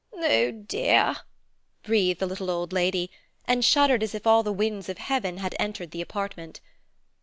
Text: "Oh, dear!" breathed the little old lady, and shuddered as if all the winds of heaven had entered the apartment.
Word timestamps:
"Oh, 0.15 0.49
dear!" 0.49 1.15
breathed 1.83 2.21
the 2.21 2.25
little 2.25 2.49
old 2.49 2.73
lady, 2.73 3.11
and 3.45 3.63
shuddered 3.63 4.01
as 4.01 4.15
if 4.15 4.25
all 4.25 4.41
the 4.41 4.51
winds 4.51 4.89
of 4.89 4.97
heaven 4.97 5.37
had 5.37 5.53
entered 5.59 5.91
the 5.91 6.01
apartment. 6.01 6.59